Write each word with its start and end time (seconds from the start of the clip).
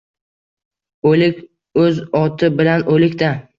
—O’lik— 1.09 1.43
o‘z 1.83 2.01
oti 2.23 2.53
bilan 2.59 2.89
o‘lik-da. 2.97 3.33